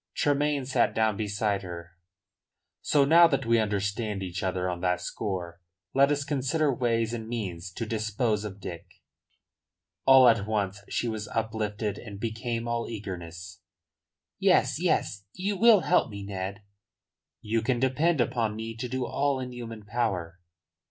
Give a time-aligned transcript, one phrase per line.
[0.15, 1.91] Tremayne sat down beside her.
[2.81, 5.61] "So now that we understand each other on that score,
[5.93, 8.87] let us consider ways and means to dispose of Dick."
[10.09, 13.61] At once she was uplifted and became all eagerness.
[14.39, 15.25] "Yes, Yes.
[15.33, 16.63] You will help me, Ned?"
[17.43, 20.39] "You can depend upon me to do all in human power."